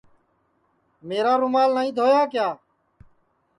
میرا 1.07 1.33
رومال 1.41 1.69
نائی 1.75 1.91
دھویا 1.97 2.23
کیا 2.31 2.47